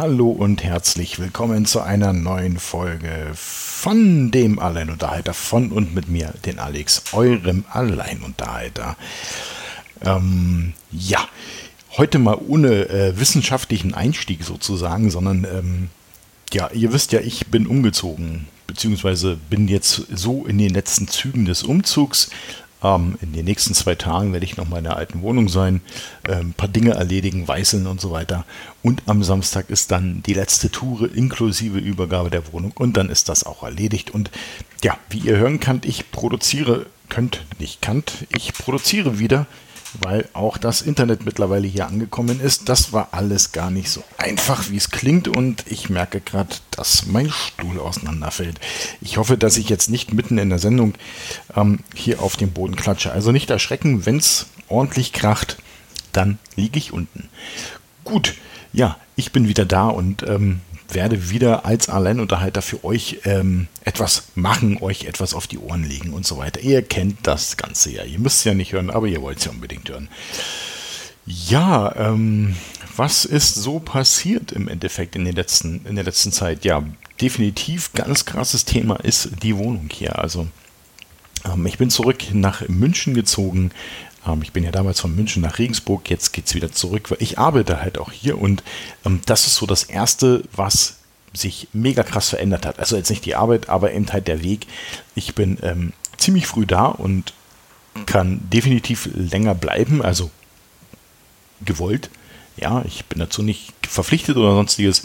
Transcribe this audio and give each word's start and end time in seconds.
Hallo 0.00 0.30
und 0.30 0.64
herzlich 0.64 1.18
willkommen 1.18 1.66
zu 1.66 1.80
einer 1.80 2.14
neuen 2.14 2.58
Folge 2.58 3.32
von 3.34 4.30
dem 4.30 4.58
Alleinunterhalter 4.58 5.34
von 5.34 5.70
und 5.72 5.94
mit 5.94 6.08
mir, 6.08 6.32
den 6.46 6.58
Alex, 6.58 7.02
eurem 7.12 7.66
Alleinunterhalter. 7.70 8.96
Ähm, 10.00 10.72
ja, 10.90 11.28
heute 11.98 12.18
mal 12.18 12.38
ohne 12.48 12.88
äh, 12.88 13.20
wissenschaftlichen 13.20 13.92
Einstieg 13.92 14.42
sozusagen, 14.42 15.10
sondern 15.10 15.44
ähm, 15.44 15.88
ja, 16.50 16.70
ihr 16.72 16.94
wisst 16.94 17.12
ja, 17.12 17.20
ich 17.20 17.48
bin 17.48 17.66
umgezogen, 17.66 18.48
beziehungsweise 18.66 19.36
bin 19.50 19.68
jetzt 19.68 20.06
so 20.14 20.46
in 20.46 20.56
den 20.56 20.72
letzten 20.72 21.08
Zügen 21.08 21.44
des 21.44 21.62
Umzugs. 21.62 22.30
Ähm, 22.82 23.16
in 23.20 23.32
den 23.32 23.44
nächsten 23.44 23.74
zwei 23.74 23.94
Tagen 23.94 24.32
werde 24.32 24.44
ich 24.44 24.56
noch 24.56 24.68
mal 24.68 24.78
in 24.78 24.84
der 24.84 24.96
alten 24.96 25.22
Wohnung 25.22 25.48
sein, 25.48 25.80
äh, 26.26 26.36
ein 26.36 26.54
paar 26.54 26.68
Dinge 26.68 26.92
erledigen, 26.92 27.46
weißeln 27.46 27.86
und 27.86 28.00
so 28.00 28.10
weiter. 28.10 28.44
Und 28.82 29.02
am 29.06 29.22
Samstag 29.22 29.70
ist 29.70 29.90
dann 29.90 30.22
die 30.24 30.34
letzte 30.34 30.70
Tour 30.70 31.14
inklusive 31.14 31.78
Übergabe 31.78 32.30
der 32.30 32.52
Wohnung 32.52 32.72
und 32.74 32.96
dann 32.96 33.10
ist 33.10 33.28
das 33.28 33.44
auch 33.44 33.62
erledigt. 33.62 34.10
Und 34.10 34.30
ja, 34.82 34.98
wie 35.10 35.18
ihr 35.18 35.36
hören 35.36 35.60
könnt, 35.60 35.84
ich 35.84 36.10
produziere, 36.10 36.86
könnt, 37.08 37.44
nicht 37.58 37.82
könnt, 37.82 38.26
ich 38.34 38.52
produziere 38.54 39.18
wieder 39.18 39.46
weil 40.00 40.28
auch 40.32 40.58
das 40.58 40.82
Internet 40.82 41.24
mittlerweile 41.24 41.66
hier 41.66 41.86
angekommen 41.86 42.40
ist. 42.40 42.68
Das 42.68 42.92
war 42.92 43.08
alles 43.12 43.52
gar 43.52 43.70
nicht 43.70 43.90
so 43.90 44.02
einfach, 44.18 44.70
wie 44.70 44.76
es 44.76 44.90
klingt 44.90 45.28
und 45.28 45.64
ich 45.68 45.90
merke 45.90 46.20
gerade, 46.20 46.54
dass 46.70 47.06
mein 47.06 47.30
Stuhl 47.30 47.78
auseinanderfällt. 47.78 48.60
Ich 49.00 49.16
hoffe, 49.16 49.36
dass 49.36 49.56
ich 49.56 49.68
jetzt 49.68 49.90
nicht 49.90 50.12
mitten 50.12 50.38
in 50.38 50.50
der 50.50 50.58
Sendung 50.58 50.94
ähm, 51.56 51.80
hier 51.94 52.22
auf 52.22 52.36
dem 52.36 52.52
Boden 52.52 52.76
klatsche. 52.76 53.12
Also 53.12 53.32
nicht 53.32 53.50
erschrecken, 53.50 54.06
wenn 54.06 54.18
es 54.18 54.46
ordentlich 54.68 55.12
kracht, 55.12 55.58
dann 56.12 56.38
liege 56.56 56.78
ich 56.78 56.92
unten. 56.92 57.28
Gut, 58.04 58.34
ja, 58.72 58.96
ich 59.16 59.32
bin 59.32 59.48
wieder 59.48 59.64
da 59.64 59.88
und 59.88 60.22
ähm, 60.22 60.60
werde 60.94 61.30
wieder 61.30 61.64
als 61.64 61.88
Alleinunterhalter 61.88 62.62
für 62.62 62.84
euch 62.84 63.20
ähm, 63.24 63.68
etwas 63.84 64.24
machen, 64.34 64.78
euch 64.80 65.04
etwas 65.04 65.34
auf 65.34 65.46
die 65.46 65.58
Ohren 65.58 65.84
legen 65.84 66.12
und 66.12 66.26
so 66.26 66.38
weiter. 66.38 66.60
Ihr 66.60 66.82
kennt 66.82 67.18
das 67.26 67.56
Ganze 67.56 67.90
ja. 67.92 68.04
Ihr 68.04 68.18
müsst 68.18 68.38
es 68.38 68.44
ja 68.44 68.54
nicht 68.54 68.72
hören, 68.72 68.90
aber 68.90 69.06
ihr 69.06 69.22
wollt 69.22 69.38
es 69.38 69.44
ja 69.44 69.50
unbedingt 69.50 69.88
hören. 69.88 70.08
Ja, 71.26 71.94
ähm, 71.96 72.56
was 72.96 73.24
ist 73.24 73.54
so 73.54 73.78
passiert 73.78 74.52
im 74.52 74.68
Endeffekt 74.68 75.16
in, 75.16 75.24
den 75.24 75.34
letzten, 75.34 75.84
in 75.86 75.94
der 75.94 76.04
letzten 76.04 76.32
Zeit? 76.32 76.64
Ja, 76.64 76.82
definitiv 77.20 77.92
ganz 77.92 78.24
krasses 78.24 78.64
Thema 78.64 78.96
ist 78.96 79.30
die 79.42 79.56
Wohnung 79.56 79.88
hier. 79.92 80.18
Also 80.18 80.48
ähm, 81.44 81.66
ich 81.66 81.78
bin 81.78 81.90
zurück 81.90 82.24
nach 82.32 82.68
München 82.68 83.14
gezogen, 83.14 83.70
ähm, 84.26 84.42
ich 84.42 84.52
bin 84.52 84.64
ja 84.64 84.70
damals 84.70 85.00
von 85.00 85.14
München 85.14 85.42
nach 85.42 85.58
Regensburg, 85.58 86.08
jetzt 86.10 86.32
geht 86.32 86.46
es 86.46 86.54
wieder 86.54 86.72
zurück, 86.72 87.10
weil 87.10 87.18
ich 87.20 87.38
arbeite 87.38 87.80
halt 87.80 87.98
auch 87.98 88.12
hier 88.12 88.38
und 88.38 88.62
ähm, 89.04 89.20
das 89.26 89.46
ist 89.46 89.56
so 89.56 89.66
das 89.66 89.84
Erste, 89.84 90.42
was 90.54 90.96
sich 91.32 91.68
mega 91.72 92.02
krass 92.02 92.30
verändert 92.30 92.66
hat. 92.66 92.78
Also 92.78 92.96
jetzt 92.96 93.10
nicht 93.10 93.24
die 93.24 93.36
Arbeit, 93.36 93.68
aber 93.68 93.92
eben 93.92 94.12
halt 94.12 94.26
der 94.26 94.42
Weg. 94.42 94.66
Ich 95.14 95.34
bin 95.34 95.58
ähm, 95.62 95.92
ziemlich 96.16 96.46
früh 96.46 96.66
da 96.66 96.86
und 96.86 97.32
kann 98.06 98.40
definitiv 98.50 99.08
länger 99.14 99.54
bleiben, 99.54 100.02
also 100.02 100.30
gewollt. 101.64 102.10
Ja, 102.56 102.82
ich 102.84 103.04
bin 103.06 103.18
dazu 103.20 103.42
nicht 103.42 103.72
verpflichtet 103.86 104.36
oder 104.36 104.52
sonstiges. 104.54 105.04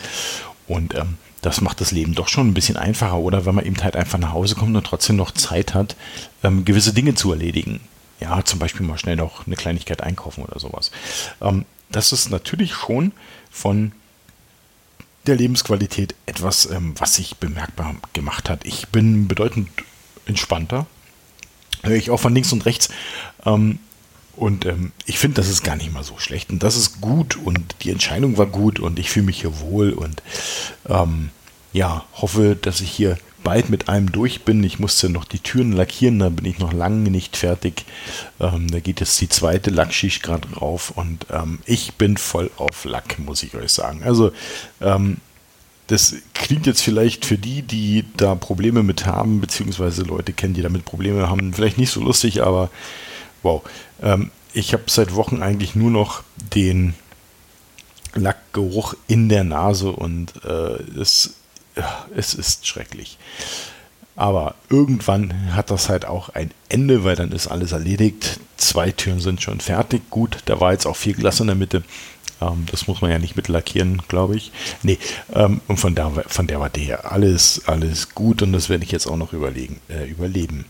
Und 0.67 0.95
ähm, 0.95 1.17
das 1.45 1.61
macht 1.61 1.81
das 1.81 1.91
Leben 1.91 2.15
doch 2.15 2.27
schon 2.27 2.47
ein 2.47 2.53
bisschen 2.53 2.77
einfacher. 2.77 3.17
Oder 3.17 3.45
wenn 3.45 3.55
man 3.55 3.65
eben 3.65 3.81
halt 3.83 3.95
einfach 3.95 4.17
nach 4.17 4.33
Hause 4.33 4.55
kommt 4.55 4.75
und 4.75 4.85
trotzdem 4.85 5.15
noch 5.15 5.31
Zeit 5.31 5.73
hat, 5.73 5.95
ähm, 6.43 6.65
gewisse 6.65 6.93
Dinge 6.93 7.15
zu 7.15 7.31
erledigen 7.31 7.79
ja, 8.19 8.43
zum 8.43 8.59
Beispiel 8.59 8.85
mal 8.85 8.97
schnell 8.97 9.15
noch 9.15 9.45
eine 9.45 9.55
Kleinigkeit 9.55 10.01
einkaufen 10.01 10.43
oder 10.43 10.59
sowas. 10.59 10.91
Ähm, 11.41 11.65
das 11.89 12.11
ist 12.11 12.29
natürlich 12.29 12.73
schon 12.73 13.11
von 13.51 13.91
der 15.27 15.35
Lebensqualität 15.35 16.15
etwas, 16.25 16.69
ähm, 16.69 16.93
was 16.97 17.15
sich 17.15 17.37
bemerkbar 17.37 17.95
gemacht 18.13 18.49
hat. 18.49 18.65
Ich 18.65 18.87
bin 18.87 19.27
bedeutend 19.27 19.69
entspannter. 20.25 20.85
Höre 21.83 21.95
ich 21.95 22.09
auch 22.09 22.19
von 22.19 22.33
links 22.33 22.53
und 22.53 22.65
rechts. 22.65 22.89
Ähm, 23.45 23.79
und 24.35 24.65
ähm, 24.65 24.91
ich 25.05 25.19
finde, 25.19 25.35
das 25.35 25.49
ist 25.49 25.63
gar 25.63 25.75
nicht 25.75 25.93
mal 25.93 26.03
so 26.03 26.17
schlecht. 26.17 26.49
Und 26.49 26.63
das 26.63 26.75
ist 26.75 27.01
gut 27.01 27.37
und 27.37 27.75
die 27.81 27.91
Entscheidung 27.91 28.37
war 28.37 28.47
gut 28.47 28.79
und 28.79 28.99
ich 28.99 29.09
fühle 29.09 29.27
mich 29.27 29.41
hier 29.41 29.59
wohl 29.59 29.91
und 29.91 30.21
ähm, 30.87 31.29
ja, 31.73 32.05
hoffe, 32.13 32.57
dass 32.59 32.81
ich 32.81 32.91
hier 32.91 33.17
bald 33.43 33.69
mit 33.69 33.87
einem 33.87 34.11
durch 34.11 34.41
bin. 34.41 34.63
Ich 34.63 34.79
musste 34.79 35.07
noch 35.07 35.23
die 35.23 35.39
Türen 35.39 35.71
lackieren, 35.71 36.19
da 36.19 36.29
bin 36.29 36.45
ich 36.45 36.59
noch 36.59 36.73
lange 36.73 37.09
nicht 37.09 37.37
fertig. 37.37 37.85
Ähm, 38.39 38.69
da 38.69 38.79
geht 38.79 38.99
jetzt 38.99 39.21
die 39.21 39.29
zweite 39.29 39.69
Lackschicht 39.69 40.23
gerade 40.23 40.47
drauf 40.49 40.91
und 40.95 41.27
ähm, 41.31 41.59
ich 41.65 41.93
bin 41.93 42.17
voll 42.17 42.51
auf 42.57 42.83
Lack, 42.85 43.19
muss 43.19 43.43
ich 43.43 43.55
euch 43.55 43.71
sagen. 43.71 44.03
Also 44.03 44.31
ähm, 44.81 45.17
das 45.87 46.15
klingt 46.33 46.65
jetzt 46.65 46.81
vielleicht 46.81 47.25
für 47.25 47.37
die, 47.37 47.61
die 47.61 48.05
da 48.17 48.35
Probleme 48.35 48.81
mit 48.81 49.05
haben, 49.05 49.39
beziehungsweise 49.39 50.01
Leute 50.01 50.33
kennen, 50.33 50.55
die 50.55 50.63
damit 50.63 50.83
Probleme 50.83 51.29
haben, 51.29 51.53
vielleicht 51.53 51.77
nicht 51.77 51.91
so 51.91 52.01
lustig, 52.01 52.41
aber 52.41 52.71
wow. 53.45 53.61
Ähm, 54.01 54.31
ich 54.53 54.73
habe 54.73 54.83
seit 54.87 55.15
Wochen 55.15 55.41
eigentlich 55.41 55.75
nur 55.75 55.91
noch 55.91 56.23
den 56.53 56.95
Lackgeruch 58.13 58.95
in 59.07 59.29
der 59.29 59.43
Nase 59.43 59.91
und 59.91 60.33
äh, 60.43 60.99
es 60.99 61.35
es 62.15 62.33
ist 62.33 62.67
schrecklich. 62.67 63.17
Aber 64.15 64.55
irgendwann 64.69 65.53
hat 65.53 65.71
das 65.71 65.89
halt 65.89 66.05
auch 66.05 66.29
ein 66.29 66.51
Ende, 66.69 67.03
weil 67.03 67.17
dann 67.17 67.33
ist 67.33 67.47
alles 67.47 67.73
erledigt. 67.73 68.39
Zwei 68.55 68.91
Türen 68.91 69.19
sind 69.19 69.41
schon 69.41 69.59
fertig. 69.59 70.09
Gut, 70.09 70.37
da 70.45 70.61
war 70.61 70.71
jetzt 70.71 70.85
auch 70.85 70.95
viel 70.95 71.15
Glas 71.15 71.41
in 71.41 71.47
der 71.47 71.55
Mitte. 71.55 71.83
Ähm, 72.41 72.65
das 72.71 72.87
muss 72.87 73.01
man 73.01 73.11
ja 73.11 73.19
nicht 73.19 73.35
mit 73.35 73.49
lackieren, 73.49 74.01
glaube 74.07 74.37
ich. 74.37 74.53
Nee, 74.83 74.99
ähm, 75.33 75.59
und 75.67 75.77
von 75.77 75.95
der, 75.95 76.11
von 76.27 76.47
der 76.47 76.61
war 76.61 76.69
der 76.69 77.11
alles, 77.11 77.63
alles 77.65 78.15
gut 78.15 78.41
und 78.41 78.53
das 78.53 78.69
werde 78.69 78.85
ich 78.85 78.91
jetzt 78.91 79.07
auch 79.07 79.17
noch 79.17 79.33
überlegen, 79.33 79.81
äh, 79.89 80.09
überleben. 80.09 80.65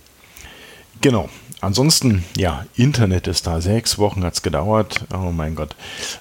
Genau. 1.02 1.30
Ansonsten, 1.66 2.24
ja, 2.38 2.66
Internet 2.76 3.28
ist 3.28 3.48
da. 3.48 3.60
Sechs 3.60 3.98
Wochen 3.98 4.24
hat 4.24 4.36
es 4.36 4.42
gedauert. 4.42 5.06
Oh 5.14 5.32
mein 5.32 5.56
Gott. 5.56 5.76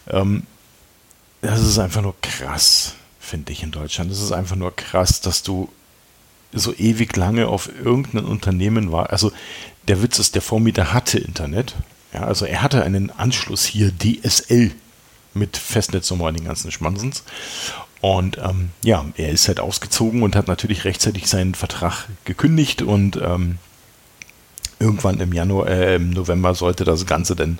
Ähm, 0.08 0.44
das 1.42 1.60
ist 1.60 1.78
einfach 1.78 2.02
nur 2.02 2.14
krass 2.22 2.94
finde 3.24 3.52
ich 3.52 3.62
in 3.62 3.72
Deutschland. 3.72 4.10
Es 4.10 4.22
ist 4.22 4.32
einfach 4.32 4.56
nur 4.56 4.74
krass, 4.76 5.20
dass 5.20 5.42
du 5.42 5.68
so 6.52 6.72
ewig 6.74 7.16
lange 7.16 7.48
auf 7.48 7.68
irgendein 7.82 8.24
Unternehmen 8.24 8.92
war. 8.92 9.10
Also 9.10 9.32
der 9.88 10.02
Witz 10.02 10.18
ist, 10.18 10.34
der 10.34 10.42
Vormieter 10.42 10.92
hatte 10.92 11.18
Internet. 11.18 11.74
Ja, 12.12 12.24
also 12.24 12.44
er 12.44 12.62
hatte 12.62 12.84
einen 12.84 13.10
Anschluss 13.10 13.64
hier, 13.64 13.90
DSL, 13.90 14.70
mit 15.32 15.56
Festnetznummer 15.56 16.26
und 16.26 16.38
den 16.38 16.46
ganzen 16.46 16.70
Schmansens. 16.70 17.24
Und 18.00 18.38
ähm, 18.38 18.70
ja, 18.82 19.04
er 19.16 19.30
ist 19.30 19.48
halt 19.48 19.58
ausgezogen 19.58 20.22
und 20.22 20.36
hat 20.36 20.46
natürlich 20.46 20.84
rechtzeitig 20.84 21.26
seinen 21.26 21.56
Vertrag 21.56 22.06
gekündigt 22.24 22.82
und 22.82 23.16
ähm, 23.16 23.58
irgendwann 24.84 25.20
im 25.20 25.32
Januar, 25.32 25.68
äh, 25.68 25.96
im 25.96 26.10
November 26.10 26.54
sollte 26.54 26.84
das 26.84 27.06
Ganze 27.06 27.34
dann 27.34 27.58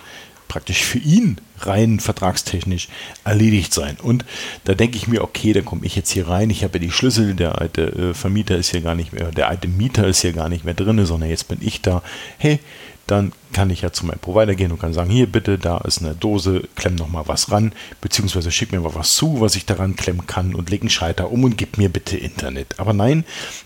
praktisch 0.48 0.84
für 0.84 0.98
ihn 0.98 1.38
rein 1.60 2.00
vertragstechnisch 2.00 2.88
erledigt 3.24 3.72
sein. 3.72 3.96
Und 4.02 4.24
da 4.64 4.74
denke 4.74 4.96
ich 4.96 5.08
mir, 5.08 5.22
okay, 5.22 5.52
da 5.52 5.60
komme 5.62 5.86
ich 5.86 5.96
jetzt 5.96 6.10
hier 6.10 6.28
rein, 6.28 6.50
ich 6.50 6.64
habe 6.64 6.78
ja 6.78 6.84
die 6.84 6.90
Schlüssel, 6.90 7.34
der 7.34 7.60
alte 7.60 7.82
äh, 7.82 8.14
Vermieter 8.14 8.56
ist 8.56 8.70
hier 8.70 8.80
gar 8.80 8.94
nicht 8.94 9.12
mehr, 9.12 9.30
der 9.30 9.48
alte 9.48 9.68
Mieter 9.68 10.06
ist 10.06 10.20
hier 10.20 10.32
gar 10.32 10.48
nicht 10.48 10.64
mehr 10.64 10.74
drin, 10.74 11.04
sondern 11.06 11.30
jetzt 11.30 11.48
bin 11.48 11.58
ich 11.60 11.80
da. 11.80 12.02
Hey, 12.38 12.60
dann 13.06 13.32
kann 13.52 13.70
ich 13.70 13.82
ja 13.82 13.92
zu 13.92 14.06
meinem 14.06 14.18
Provider 14.18 14.54
gehen 14.54 14.72
und 14.72 14.80
kann 14.80 14.94
sagen, 14.94 15.10
hier 15.10 15.26
bitte, 15.26 15.58
da 15.58 15.78
ist 15.78 16.00
eine 16.00 16.14
Dose, 16.14 16.62
klemm 16.74 16.94
noch 16.94 17.08
mal 17.08 17.28
was 17.28 17.50
ran, 17.50 17.72
beziehungsweise 18.00 18.50
schick 18.50 18.72
mir 18.72 18.80
mal 18.80 18.94
was 18.94 19.14
zu, 19.14 19.40
was 19.40 19.56
ich 19.56 19.66
daran 19.66 19.96
klemmen 19.96 20.26
kann 20.26 20.54
und 20.54 20.70
leg 20.70 20.80
einen 20.80 20.90
Schalter 20.90 21.30
um 21.30 21.44
und 21.44 21.58
gib 21.58 21.76
mir 21.76 21.90
bitte 21.90 22.16
Internet. 22.16 22.80
Aber 22.80 22.92
nein, 22.92 23.24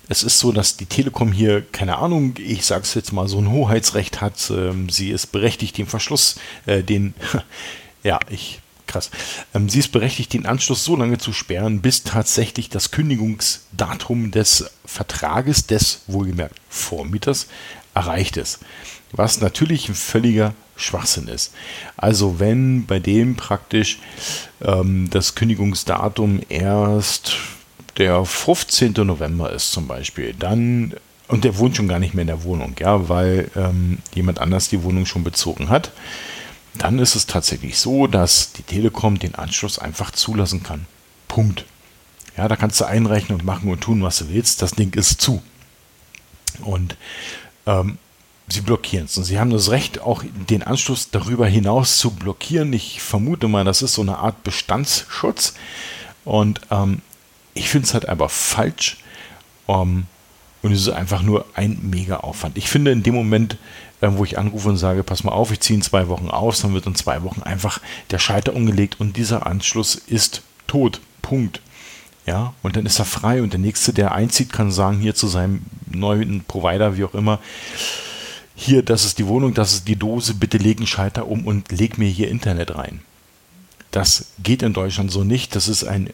es 0.09 0.23
ist 0.23 0.39
so, 0.39 0.51
dass 0.51 0.77
die 0.77 0.87
Telekom 0.87 1.33
hier, 1.33 1.63
keine 1.63 1.99
Ahnung, 1.99 2.35
ich 2.39 2.67
sag's 2.67 2.95
jetzt 2.95 3.13
mal, 3.13 3.29
so 3.29 3.39
ein 3.39 3.51
Hoheitsrecht 3.51 4.21
hat. 4.21 4.51
Ähm, 4.51 4.89
sie 4.89 5.11
ist 5.11 5.29
berechtigt, 5.29 5.79
den 5.79 5.87
Verschluss, 5.87 6.37
äh, 6.67 6.83
den, 6.83 7.15
ja, 8.09 8.19
ich 8.31 8.61
krass. 8.87 9.11
Ähm, 9.53 9.69
sie 9.69 9.81
ist 9.81 9.93
berechtigt, 9.93 10.33
den 10.33 10.47
Anschluss 10.47 10.83
so 10.83 10.97
lange 10.97 11.19
zu 11.19 11.35
sperren, 11.35 11.83
bis 11.83 12.05
tatsächlich 12.05 12.71
das 12.71 12.91
Kündigungsdatum 12.91 14.31
des 14.31 14.71
Vertrages 14.87 15.67
des 15.67 16.01
wohlgemerkt 16.07 16.57
Vormieters 16.71 17.49
erreicht 17.95 18.39
ist 18.39 18.61
was 19.13 19.41
natürlich 19.41 19.89
ein 19.89 19.95
völliger 19.95 20.55
Schwachsinn 20.77 21.29
ist. 21.29 21.53
Also 21.97 22.39
wenn 22.39 22.87
bei 22.87 22.99
dem 22.99 23.37
praktisch 23.37 23.99
ähm, 24.63 25.09
das 25.11 25.35
Kündigungsdatum 25.35 26.41
erst 26.49 27.37
der 27.97 28.25
15. 28.25 28.93
November 28.93 29.53
ist 29.53 29.73
zum 29.73 29.87
Beispiel, 29.89 30.35
dann 30.39 30.95
und 31.27 31.45
der 31.45 31.59
wohnt 31.59 31.77
schon 31.77 31.89
gar 31.89 31.99
nicht 31.99 32.15
mehr 32.15 32.23
in 32.23 32.29
der 32.29 32.45
Wohnung, 32.45 32.75
ja, 32.79 33.09
weil 33.09 33.51
ähm, 33.55 33.99
jemand 34.15 34.39
anders 34.39 34.69
die 34.69 34.83
Wohnung 34.83 35.05
schon 35.05 35.25
bezogen 35.25 35.69
hat, 35.69 35.91
dann 36.83 36.99
ist 36.99 37.15
es 37.15 37.27
tatsächlich 37.27 37.79
so, 37.79 38.07
dass 38.07 38.53
die 38.53 38.63
Telekom 38.63 39.19
den 39.19 39.35
Anschluss 39.35 39.79
einfach 39.79 40.11
zulassen 40.11 40.63
kann. 40.63 40.87
Punkt. 41.27 41.65
Ja, 42.37 42.49
da 42.49 42.57
kannst 42.57 42.81
du 42.81 42.85
einrechnen 42.85 43.41
und 43.41 43.45
machen 43.45 43.71
und 43.71 43.81
tun, 43.81 44.03
was 44.03 44.19
du 44.19 44.29
willst. 44.29 44.63
Das 44.63 44.73
Ding 44.73 44.95
ist 44.95 45.21
zu. 45.21 45.43
Und 46.61 46.97
ähm, 47.67 47.99
sie 48.49 48.61
blockieren 48.61 49.07
es. 49.07 49.19
Und 49.19 49.25
sie 49.25 49.39
haben 49.39 49.51
das 49.51 49.71
Recht, 49.71 50.01
auch 50.01 50.23
den 50.49 50.63
Anschluss 50.63 51.11
darüber 51.11 51.47
hinaus 51.47 51.99
zu 51.99 52.13
blockieren. 52.13 52.73
Ich 52.73 53.03
vermute 53.03 53.49
mal, 53.49 53.65
das 53.65 53.83
ist 53.83 53.95
so 53.95 54.03
eine 54.03 54.19
Art 54.19 54.45
Bestandsschutz. 54.45 55.55
Und 56.25 56.61
ähm, 56.71 57.03
ich 57.55 57.69
finde 57.69 57.87
es 57.87 57.95
halt 57.95 58.09
einfach 58.09 58.31
falsch. 58.31 58.99
Um, 59.67 60.07
und 60.63 60.73
es 60.73 60.81
ist 60.81 60.89
einfach 60.89 61.23
nur 61.23 61.45
ein 61.55 61.79
mega 61.83 62.19
Aufwand. 62.19 62.57
Ich 62.57 62.71
finde, 62.71 62.91
in 62.91 63.03
dem 63.03 63.15
Moment, 63.15 63.59
wo 64.01 64.25
ich 64.25 64.39
anrufe 64.39 64.69
und 64.69 64.77
sage, 64.77 65.03
pass 65.03 65.25
mal 65.25 65.33
auf, 65.33 65.51
ich 65.51 65.61
ziehe 65.61 65.77
in 65.77 65.83
zwei 65.83 66.09
Wochen 66.09 66.29
aus, 66.29 66.61
dann 66.61 66.75
wird 66.75 66.87
in 66.87 66.95
zwei 66.95 67.23
Wochen 67.23 67.43
einfach 67.43 67.81
der 68.11 68.19
Schalter 68.19 68.55
umgelegt 68.55 69.01
und 69.01 69.17
dieser 69.17 69.47
Anschluss 69.47 69.95
ist 69.97 70.43
tot. 70.67 71.01
Punkt. 71.23 71.61
Ja, 72.27 72.53
und 72.63 72.77
dann 72.77 72.87
ist 72.87 72.99
er 72.99 73.05
frei 73.05 73.43
und 73.43 73.53
der 73.53 73.61
nächste, 73.61 73.93
der 73.93 74.13
einzieht, 74.13 74.53
kann 74.53 74.71
sagen, 74.71 74.99
hier 74.99 75.15
zu 75.15 75.27
seinem 75.29 75.63
neuen 75.91 76.45
Provider, 76.45 76.97
wie 76.97 77.05
auch 77.05 77.15
immer, 77.15 77.41
hier, 78.55 78.83
das 78.83 79.05
ist 79.05 79.19
die 79.19 79.27
Wohnung, 79.27 79.55
das 79.55 79.73
ist 79.73 79.89
die 79.89 79.97
Dose, 79.97 80.35
bitte 80.35 80.59
leg 80.59 80.79
einen 80.79 80.87
Schalter 80.87 81.29
um 81.29 81.47
und 81.47 81.71
leg 81.71 81.97
mir 81.97 82.09
hier 82.09 82.29
Internet 82.29 82.77
rein. 82.77 83.01
Das 83.91 84.27
geht 84.43 84.63
in 84.63 84.73
Deutschland 84.75 85.11
so 85.11 85.25
nicht. 85.25 85.57
Das 85.57 85.69
ist 85.69 85.85
ein 85.85 86.11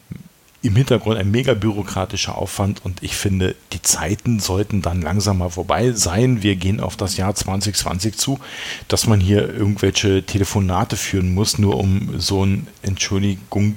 im 0.65 0.75
Hintergrund 0.75 1.17
ein 1.17 1.29
mega 1.29 1.53
bürokratischer 1.53 2.37
Aufwand 2.37 2.83
und 2.83 3.03
ich 3.03 3.15
finde, 3.15 3.55
die 3.73 3.81
Zeiten 3.81 4.39
sollten 4.39 4.81
dann 4.81 5.01
langsam 5.01 5.37
mal 5.37 5.49
vorbei 5.49 5.91
sein. 5.91 6.43
Wir 6.43 6.55
gehen 6.55 6.79
auf 6.79 6.95
das 6.95 7.17
Jahr 7.17 7.35
2020 7.35 8.17
zu, 8.17 8.39
dass 8.87 9.05
man 9.07 9.19
hier 9.19 9.53
irgendwelche 9.53 10.23
Telefonate 10.23 10.97
führen 10.97 11.33
muss, 11.33 11.57
nur 11.57 11.77
um 11.77 12.19
so 12.19 12.45
ein 12.45 12.67
Entschuldigung 12.81 13.75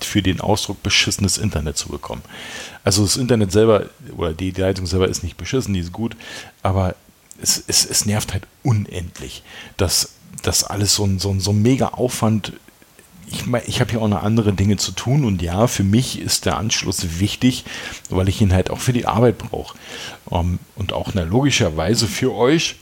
für 0.00 0.22
den 0.22 0.40
Ausdruck 0.40 0.82
beschissenes 0.82 1.38
Internet 1.38 1.76
zu 1.76 1.88
bekommen. 1.88 2.22
Also 2.84 3.02
das 3.02 3.16
Internet 3.16 3.50
selber 3.50 3.86
oder 4.16 4.32
die 4.32 4.52
Leitung 4.52 4.86
selber 4.86 5.08
ist 5.08 5.24
nicht 5.24 5.36
beschissen, 5.36 5.74
die 5.74 5.80
ist 5.80 5.92
gut, 5.92 6.16
aber 6.62 6.94
es, 7.42 7.62
es, 7.66 7.84
es 7.84 8.06
nervt 8.06 8.32
halt 8.32 8.46
unendlich, 8.62 9.42
dass 9.76 10.10
das 10.42 10.62
alles 10.62 10.94
so 10.94 11.04
ein, 11.04 11.18
so 11.18 11.30
ein, 11.30 11.40
so 11.40 11.50
ein 11.50 11.62
mega 11.62 11.88
Aufwand 11.88 12.52
ich, 13.30 13.46
ich 13.66 13.80
habe 13.80 13.90
hier 13.90 14.00
auch 14.00 14.08
noch 14.08 14.22
andere 14.22 14.52
Dinge 14.52 14.76
zu 14.76 14.92
tun 14.92 15.24
und 15.24 15.42
ja, 15.42 15.66
für 15.66 15.84
mich 15.84 16.20
ist 16.20 16.46
der 16.46 16.56
Anschluss 16.56 17.20
wichtig, 17.20 17.64
weil 18.10 18.28
ich 18.28 18.40
ihn 18.40 18.52
halt 18.52 18.70
auch 18.70 18.80
für 18.80 18.92
die 18.92 19.06
Arbeit 19.06 19.38
brauche. 19.38 19.76
Um, 20.26 20.38
ähm, 20.40 20.58
und 20.76 20.92
auch 20.92 21.10
na, 21.14 21.22
logischerweise 21.22 22.06
für 22.06 22.34
euch 22.34 22.76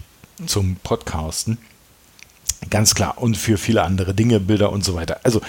zum 0.44 0.76
Podcasten. 0.76 1.58
Ganz 2.70 2.94
klar. 2.94 3.18
Und 3.18 3.36
für 3.36 3.58
viele 3.58 3.82
andere 3.82 4.14
Dinge, 4.14 4.40
Bilder 4.40 4.72
und 4.72 4.84
so 4.84 4.94
weiter. 4.94 5.20
Also, 5.22 5.40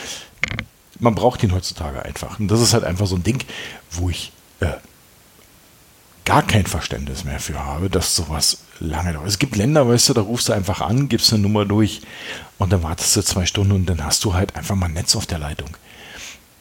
man 0.99 1.15
braucht 1.15 1.43
ihn 1.43 1.53
heutzutage 1.53 2.03
einfach. 2.03 2.39
Und 2.39 2.47
das 2.49 2.61
ist 2.61 2.73
halt 2.73 2.83
einfach 2.83 3.07
so 3.07 3.15
ein 3.15 3.23
Ding, 3.23 3.43
wo 3.91 4.09
ich 4.09 4.31
äh, 4.59 4.73
gar 6.27 6.45
kein 6.45 6.65
Verständnis 6.65 7.23
mehr 7.23 7.39
für 7.39 7.57
habe, 7.57 7.89
dass 7.89 8.13
sowas 8.13 8.57
lange 8.81 9.13
dauert. 9.13 9.29
Es 9.29 9.39
gibt 9.39 9.55
Länder, 9.55 9.87
weißt 9.87 10.09
du, 10.09 10.13
da 10.13 10.19
rufst 10.19 10.49
du 10.49 10.53
einfach 10.53 10.81
an, 10.81 11.07
gibst 11.07 11.31
eine 11.31 11.41
Nummer 11.41 11.63
durch 11.63 12.01
und 12.57 12.73
dann 12.73 12.83
wartest 12.83 13.15
du 13.15 13.21
zwei 13.21 13.45
Stunden 13.45 13.71
und 13.71 13.85
dann 13.85 14.03
hast 14.03 14.25
du 14.25 14.33
halt 14.33 14.53
einfach 14.57 14.75
mal 14.75 14.89
Netz 14.89 15.15
auf 15.15 15.25
der 15.25 15.39
Leitung. 15.39 15.69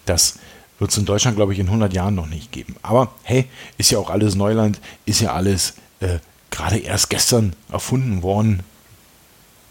Das 0.04 0.38
wird 0.78 0.92
es 0.92 0.96
in 0.96 1.04
Deutschland, 1.04 1.36
glaube 1.36 1.52
ich, 1.52 1.58
in 1.58 1.66
100 1.66 1.92
Jahren 1.92 2.14
noch 2.14 2.28
nicht 2.28 2.52
geben. 2.52 2.76
Aber 2.82 3.12
hey, 3.24 3.46
ist 3.76 3.90
ja 3.90 3.98
auch 3.98 4.08
alles 4.08 4.36
Neuland, 4.36 4.80
ist 5.04 5.20
ja 5.20 5.32
alles 5.32 5.74
äh, 5.98 6.20
gerade 6.52 6.78
erst 6.78 7.10
gestern 7.10 7.56
erfunden 7.68 8.22
worden. 8.22 8.60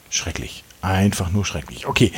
Schrecklich. 0.10 0.66
Einfach 0.82 1.32
nur 1.32 1.46
schrecklich. 1.46 1.88
Okay, 1.88 2.12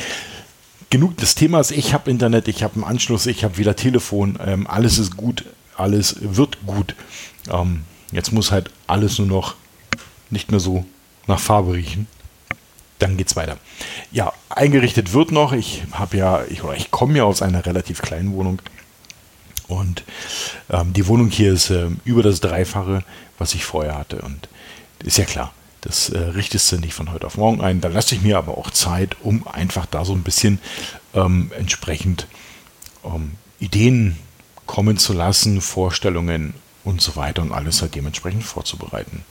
genug 0.90 1.16
des 1.18 1.36
Themas. 1.36 1.70
Ich 1.70 1.94
habe 1.94 2.10
Internet, 2.10 2.48
ich 2.48 2.64
habe 2.64 2.74
einen 2.74 2.84
Anschluss, 2.84 3.26
ich 3.26 3.44
habe 3.44 3.56
wieder 3.56 3.76
Telefon. 3.76 4.36
Ähm, 4.44 4.66
alles 4.66 4.98
ist 4.98 5.16
gut, 5.16 5.44
alles 5.78 6.16
wird 6.20 6.66
gut. 6.66 6.94
Ähm, 7.50 7.84
jetzt 8.12 8.32
muss 8.32 8.50
halt 8.50 8.70
alles 8.86 9.18
nur 9.18 9.28
noch 9.28 9.54
nicht 10.30 10.50
mehr 10.50 10.60
so 10.60 10.84
nach 11.26 11.40
Farbe 11.40 11.74
riechen. 11.74 12.06
Dann 12.98 13.16
geht's 13.16 13.36
weiter. 13.36 13.58
Ja, 14.10 14.32
eingerichtet 14.48 15.12
wird 15.12 15.30
noch. 15.30 15.52
Ich 15.52 15.82
habe 15.92 16.16
ja, 16.16 16.44
ich, 16.48 16.62
ich 16.76 16.90
komme 16.90 17.18
ja 17.18 17.24
aus 17.24 17.42
einer 17.42 17.64
relativ 17.64 18.02
kleinen 18.02 18.32
Wohnung. 18.32 18.60
Und 19.68 20.02
ähm, 20.70 20.92
die 20.92 21.06
Wohnung 21.06 21.28
hier 21.30 21.52
ist 21.52 21.70
äh, 21.70 21.88
über 22.04 22.22
das 22.22 22.40
Dreifache, 22.40 23.04
was 23.38 23.54
ich 23.54 23.64
vorher 23.64 23.96
hatte. 23.96 24.20
Und 24.22 24.48
ist 25.04 25.18
ja 25.18 25.24
klar, 25.24 25.52
das 25.82 26.08
äh, 26.08 26.18
richtest 26.18 26.72
du 26.72 26.78
nicht 26.78 26.94
von 26.94 27.12
heute 27.12 27.26
auf 27.26 27.36
morgen 27.36 27.60
ein. 27.60 27.80
Da 27.80 27.88
lasse 27.88 28.14
ich 28.14 28.22
mir 28.22 28.38
aber 28.38 28.58
auch 28.58 28.70
Zeit, 28.70 29.16
um 29.22 29.46
einfach 29.46 29.86
da 29.86 30.04
so 30.04 30.14
ein 30.14 30.22
bisschen 30.22 30.58
ähm, 31.14 31.52
entsprechend 31.56 32.26
ähm, 33.04 33.32
Ideen 33.60 34.16
kommen 34.68 34.98
zu 34.98 35.12
lassen, 35.12 35.60
Vorstellungen 35.60 36.54
und 36.84 37.00
so 37.00 37.16
weiter 37.16 37.42
und 37.42 37.50
alles 37.50 37.82
halt 37.82 37.96
dementsprechend 37.96 38.44
vorzubereiten. 38.44 39.24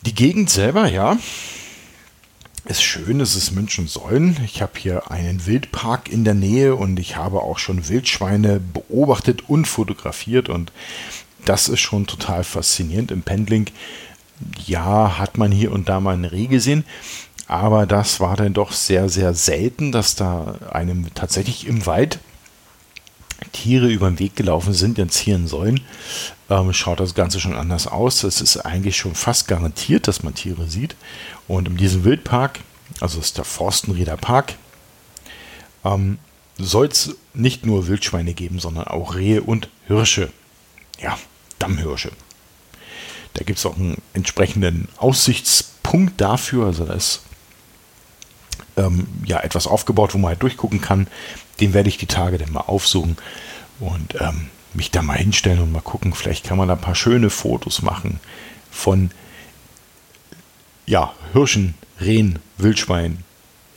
Die 0.00 0.14
Gegend 0.14 0.50
selber, 0.50 0.88
ja, 0.88 1.16
ist 2.64 2.82
schön, 2.82 3.20
es 3.20 3.36
ist 3.36 3.52
München-Sollen. 3.52 4.38
Ich 4.44 4.62
habe 4.62 4.72
hier 4.78 5.10
einen 5.10 5.46
Wildpark 5.46 6.08
in 6.08 6.24
der 6.24 6.34
Nähe 6.34 6.74
und 6.74 6.98
ich 6.98 7.16
habe 7.16 7.42
auch 7.42 7.58
schon 7.58 7.88
Wildschweine 7.88 8.60
beobachtet 8.60 9.48
und 9.48 9.66
fotografiert 9.66 10.48
und 10.48 10.72
das 11.44 11.68
ist 11.68 11.80
schon 11.80 12.06
total 12.06 12.44
faszinierend 12.44 13.10
im 13.10 13.22
Pendling. 13.22 13.66
Ja, 14.64 15.18
hat 15.18 15.38
man 15.38 15.52
hier 15.52 15.70
und 15.70 15.88
da 15.88 16.00
mal 16.00 16.14
ein 16.14 16.24
Reh 16.24 16.46
gesehen, 16.46 16.84
aber 17.46 17.86
das 17.86 18.20
war 18.20 18.36
dann 18.36 18.54
doch 18.54 18.72
sehr, 18.72 19.08
sehr 19.08 19.34
selten, 19.34 19.92
dass 19.92 20.14
da 20.14 20.56
einem 20.70 21.12
tatsächlich 21.14 21.66
im 21.66 21.84
Wald 21.86 22.18
Tiere 23.50 23.88
über 23.88 24.08
den 24.08 24.18
Weg 24.18 24.36
gelaufen 24.36 24.72
sind, 24.72 24.98
jetzt 24.98 25.14
zieren 25.14 25.46
sollen, 25.46 25.80
ähm, 26.50 26.72
schaut 26.72 27.00
das 27.00 27.14
Ganze 27.14 27.40
schon 27.40 27.54
anders 27.54 27.86
aus. 27.86 28.22
Es 28.24 28.40
ist 28.40 28.58
eigentlich 28.58 28.96
schon 28.96 29.14
fast 29.14 29.48
garantiert, 29.48 30.08
dass 30.08 30.22
man 30.22 30.34
Tiere 30.34 30.68
sieht. 30.68 30.96
Und 31.48 31.68
in 31.68 31.76
diesem 31.76 32.04
Wildpark, 32.04 32.60
also 33.00 33.18
ist 33.20 33.38
der 33.38 33.44
Forstenrieder 33.44 34.16
Park, 34.16 34.54
ähm, 35.84 36.18
soll 36.58 36.86
es 36.86 37.16
nicht 37.34 37.66
nur 37.66 37.88
Wildschweine 37.88 38.34
geben, 38.34 38.58
sondern 38.58 38.84
auch 38.84 39.14
Rehe 39.14 39.42
und 39.42 39.68
Hirsche. 39.86 40.30
Ja, 41.00 41.18
Dammhirsche. 41.58 42.12
Da 43.34 43.44
gibt 43.44 43.58
es 43.58 43.66
auch 43.66 43.76
einen 43.76 44.00
entsprechenden 44.12 44.88
Aussichtspunkt 44.98 46.20
dafür. 46.20 46.66
Also 46.66 46.84
da 46.84 46.94
ist 46.94 47.22
ähm, 48.76 49.06
ja 49.24 49.40
etwas 49.40 49.66
aufgebaut, 49.66 50.14
wo 50.14 50.18
man 50.18 50.30
halt 50.30 50.42
durchgucken 50.42 50.80
kann. 50.80 51.06
Den 51.60 51.74
werde 51.74 51.88
ich 51.88 51.98
die 51.98 52.06
Tage 52.06 52.38
dann 52.38 52.52
mal 52.52 52.60
aufsuchen 52.60 53.16
und 53.80 54.14
ähm, 54.20 54.48
mich 54.74 54.90
da 54.90 55.02
mal 55.02 55.18
hinstellen 55.18 55.60
und 55.60 55.72
mal 55.72 55.80
gucken. 55.80 56.14
Vielleicht 56.14 56.44
kann 56.44 56.58
man 56.58 56.68
da 56.68 56.74
ein 56.74 56.80
paar 56.80 56.94
schöne 56.94 57.30
Fotos 57.30 57.82
machen 57.82 58.20
von 58.70 59.10
ja, 60.86 61.12
Hirschen, 61.32 61.74
Rehen, 62.00 62.38
Wildschweinen. 62.58 63.24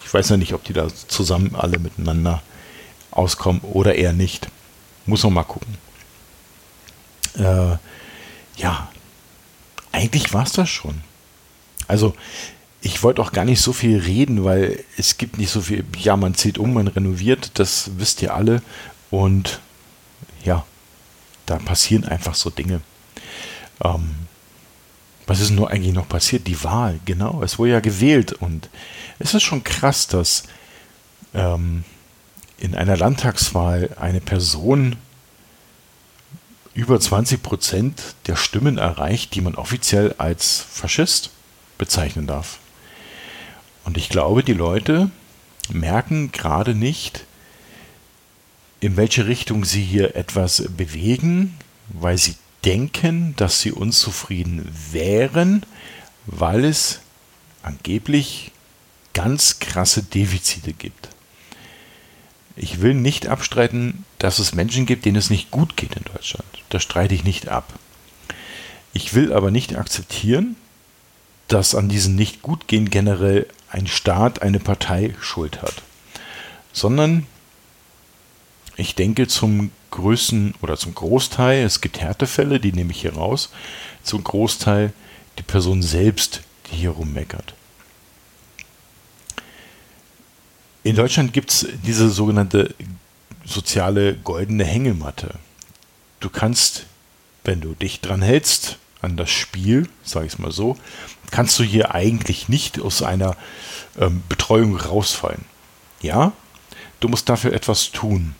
Ich 0.03 0.13
weiß 0.13 0.29
ja 0.29 0.37
nicht, 0.37 0.53
ob 0.53 0.63
die 0.63 0.73
da 0.73 0.87
zusammen 0.89 1.55
alle 1.55 1.79
miteinander 1.79 2.41
auskommen 3.11 3.61
oder 3.61 3.95
eher 3.95 4.13
nicht. 4.13 4.49
Muss 5.05 5.23
man 5.23 5.33
mal 5.33 5.43
gucken. 5.43 5.77
Äh, 7.37 7.77
ja, 8.57 8.89
eigentlich 9.91 10.33
war 10.33 10.43
es 10.43 10.53
das 10.53 10.69
schon. 10.69 11.01
Also, 11.87 12.15
ich 12.85 13.01
wollte 13.01 13.19
auch 13.23 13.31
gar 13.31 13.45
nicht 13.45 13.61
so 13.61 13.73
viel 13.73 13.97
reden, 13.97 14.43
weil 14.43 14.83
es 14.95 15.17
gibt 15.17 15.39
nicht 15.39 15.49
so 15.49 15.61
viel. 15.61 15.83
Ja, 15.97 16.15
man 16.17 16.35
zieht 16.35 16.59
um, 16.59 16.75
man 16.75 16.87
renoviert, 16.87 17.49
das 17.55 17.89
wisst 17.97 18.21
ihr 18.21 18.35
alle. 18.35 18.61
Und 19.09 19.59
ja, 20.43 20.63
da 21.47 21.55
passieren 21.55 22.05
einfach 22.05 22.35
so 22.35 22.51
Dinge. 22.51 22.81
Ähm, 23.83 24.13
was 25.25 25.41
ist 25.41 25.49
nur 25.49 25.71
eigentlich 25.71 25.95
noch 25.95 26.07
passiert? 26.07 26.45
Die 26.45 26.63
Wahl, 26.63 26.99
genau. 27.05 27.41
Es 27.41 27.57
wurde 27.57 27.71
ja 27.71 27.79
gewählt 27.79 28.33
und 28.33 28.69
es 29.17 29.33
ist 29.33 29.41
schon 29.41 29.63
krass, 29.63 30.05
dass 30.05 30.43
ähm, 31.33 31.85
in 32.59 32.75
einer 32.75 32.97
Landtagswahl 32.97 33.95
eine 33.99 34.21
Person 34.21 34.97
über 36.75 36.99
20 36.99 37.41
Prozent 37.41 38.13
der 38.27 38.35
Stimmen 38.35 38.77
erreicht, 38.77 39.33
die 39.33 39.41
man 39.41 39.55
offiziell 39.55 40.13
als 40.19 40.63
Faschist 40.69 41.31
bezeichnen 41.79 42.27
darf. 42.27 42.59
Und 43.85 43.97
ich 43.97 44.09
glaube, 44.09 44.43
die 44.43 44.53
Leute 44.53 45.09
merken 45.69 46.31
gerade 46.31 46.75
nicht, 46.75 47.25
in 48.81 48.97
welche 48.97 49.27
Richtung 49.27 49.63
sie 49.63 49.83
hier 49.83 50.15
etwas 50.15 50.65
bewegen, 50.75 51.57
weil 51.89 52.17
sie 52.17 52.35
denken, 52.65 53.35
dass 53.37 53.61
sie 53.61 53.71
unzufrieden 53.71 54.67
wären, 54.91 55.63
weil 56.25 56.65
es 56.65 56.99
angeblich 57.63 58.51
ganz 59.13 59.59
krasse 59.59 60.03
Defizite 60.03 60.73
gibt. 60.73 61.09
Ich 62.55 62.81
will 62.81 62.93
nicht 62.93 63.27
abstreiten, 63.27 64.05
dass 64.17 64.39
es 64.39 64.53
Menschen 64.53 64.85
gibt, 64.85 65.05
denen 65.05 65.17
es 65.17 65.29
nicht 65.29 65.51
gut 65.51 65.77
geht 65.77 65.95
in 65.95 66.03
Deutschland. 66.03 66.45
Das 66.69 66.83
streite 66.83 67.13
ich 67.13 67.23
nicht 67.23 67.47
ab. 67.47 67.73
Ich 68.93 69.13
will 69.13 69.33
aber 69.33 69.51
nicht 69.51 69.75
akzeptieren, 69.75 70.55
dass 71.47 71.75
an 71.75 71.89
diesem 71.89 72.15
Nicht-Gut-Gehen 72.15 72.89
generell 72.89 73.47
ein 73.69 73.87
Staat, 73.87 74.41
eine 74.41 74.59
Partei 74.59 75.15
Schuld 75.21 75.61
hat. 75.61 75.81
Sondern 76.73 77.27
ich 78.77 78.95
denke 78.95 79.27
zum 79.27 79.71
größten 79.91 80.55
oder 80.61 80.77
zum 80.77 80.93
Großteil, 80.93 81.63
es 81.63 81.81
gibt 81.81 82.01
Härtefälle, 82.01 82.59
die 82.59 82.73
nehme 82.73 82.91
ich 82.91 83.01
hier 83.01 83.13
raus, 83.13 83.49
zum 84.03 84.23
Großteil 84.23 84.93
die 85.37 85.43
Person 85.43 85.81
selbst, 85.81 86.41
die 86.69 86.75
hier 86.75 86.91
rummeckert. 86.91 87.53
In 90.83 90.95
Deutschland 90.95 91.33
gibt 91.33 91.51
es 91.51 91.67
diese 91.83 92.09
sogenannte 92.09 92.75
soziale 93.45 94.15
goldene 94.15 94.65
Hängematte. 94.65 95.35
Du 96.19 96.29
kannst, 96.29 96.85
wenn 97.43 97.61
du 97.61 97.73
dich 97.73 98.01
dran 98.01 98.21
hältst, 98.21 98.77
an 99.05 99.17
das 99.17 99.29
Spiel, 99.29 99.87
sage 100.03 100.25
ich 100.25 100.33
es 100.33 100.39
mal 100.39 100.51
so, 100.51 100.75
kannst 101.31 101.57
du 101.59 101.63
hier 101.63 101.93
eigentlich 101.93 102.49
nicht 102.49 102.79
aus 102.81 103.01
einer 103.01 103.37
ähm, 103.99 104.23
Betreuung 104.27 104.75
rausfallen. 104.75 105.45
Ja, 106.01 106.33
du 106.99 107.07
musst 107.07 107.29
dafür 107.29 107.53
etwas 107.53 107.91
tun. 107.91 108.35